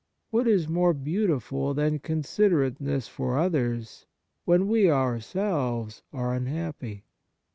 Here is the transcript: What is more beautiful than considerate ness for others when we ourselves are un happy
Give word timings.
What 0.31 0.47
is 0.47 0.67
more 0.67 0.95
beautiful 0.95 1.75
than 1.75 1.99
considerate 1.99 2.81
ness 2.81 3.07
for 3.07 3.37
others 3.37 4.07
when 4.45 4.67
we 4.67 4.89
ourselves 4.89 6.01
are 6.11 6.33
un 6.33 6.47
happy 6.47 7.03